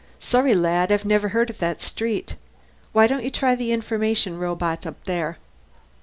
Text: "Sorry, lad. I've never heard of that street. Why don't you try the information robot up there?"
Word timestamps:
"Sorry, 0.17 0.55
lad. 0.55 0.91
I've 0.91 1.05
never 1.05 1.27
heard 1.29 1.51
of 1.51 1.59
that 1.59 1.79
street. 1.79 2.35
Why 2.91 3.05
don't 3.05 3.23
you 3.23 3.29
try 3.29 3.53
the 3.53 3.71
information 3.71 4.39
robot 4.39 4.87
up 4.87 5.03
there?" 5.03 5.37